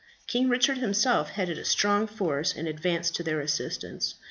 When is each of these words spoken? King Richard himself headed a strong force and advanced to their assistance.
King 0.25 0.49
Richard 0.49 0.79
himself 0.79 1.29
headed 1.29 1.59
a 1.59 1.63
strong 1.63 2.07
force 2.07 2.55
and 2.55 2.67
advanced 2.67 3.13
to 3.17 3.21
their 3.23 3.39
assistance. 3.39 4.15